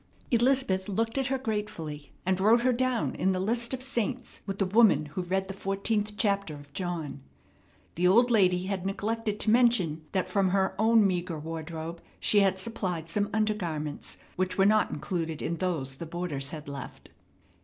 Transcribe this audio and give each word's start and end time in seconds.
Elizabeth 0.31 0.89
looked 0.89 1.19
at 1.19 1.27
her 1.27 1.37
gratefully, 1.37 2.11
and 2.25 2.39
wrote 2.39 2.61
her 2.61 2.73
down 2.73 3.13
in 3.13 3.33
the 3.33 3.39
list 3.39 3.71
of 3.71 3.83
saints 3.83 4.41
with 4.47 4.57
the 4.57 4.65
woman 4.65 5.05
who 5.13 5.21
read 5.21 5.47
the 5.47 5.53
fourteenth 5.53 6.13
chapter 6.17 6.55
of 6.55 6.73
John. 6.73 7.21
The 7.93 8.07
old 8.07 8.31
lady 8.31 8.65
had 8.65 8.83
neglected 8.83 9.39
to 9.41 9.51
mention 9.51 10.01
that 10.13 10.27
from 10.27 10.49
her 10.49 10.73
own 10.79 11.05
meagre 11.05 11.37
wardrobe 11.37 12.01
she 12.19 12.39
had 12.39 12.57
supplied 12.57 13.11
some 13.11 13.29
under 13.31 13.53
garments, 13.53 14.17
which 14.37 14.57
were 14.57 14.65
not 14.65 14.89
included 14.89 15.39
in 15.39 15.57
those 15.57 15.97
the 15.97 16.07
boarders 16.07 16.49
had 16.49 16.67
left. 16.67 17.11